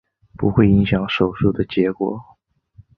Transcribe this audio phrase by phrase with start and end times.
[0.35, 2.25] 不会影响手术的结果。